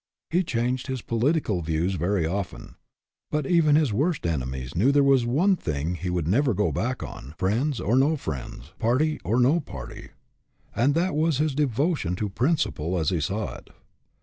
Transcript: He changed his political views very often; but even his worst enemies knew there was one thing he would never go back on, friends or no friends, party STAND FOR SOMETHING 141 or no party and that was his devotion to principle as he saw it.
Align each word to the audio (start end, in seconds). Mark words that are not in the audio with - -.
He 0.31 0.43
changed 0.43 0.87
his 0.87 1.03
political 1.03 1.61
views 1.61 1.93
very 1.93 2.25
often; 2.25 2.73
but 3.29 3.45
even 3.45 3.75
his 3.75 3.93
worst 3.93 4.25
enemies 4.25 4.73
knew 4.73 4.91
there 4.91 5.03
was 5.03 5.27
one 5.27 5.55
thing 5.55 5.93
he 5.93 6.09
would 6.09 6.27
never 6.27 6.55
go 6.55 6.71
back 6.71 7.03
on, 7.03 7.35
friends 7.37 7.79
or 7.79 7.95
no 7.95 8.17
friends, 8.17 8.73
party 8.79 9.19
STAND 9.19 9.21
FOR 9.21 9.35
SOMETHING 9.35 9.43
141 9.43 9.51
or 9.53 9.53
no 9.53 9.59
party 9.59 10.09
and 10.75 10.95
that 10.95 11.13
was 11.13 11.37
his 11.37 11.53
devotion 11.53 12.15
to 12.15 12.29
principle 12.29 12.97
as 12.97 13.11
he 13.11 13.21
saw 13.21 13.53
it. 13.57 13.69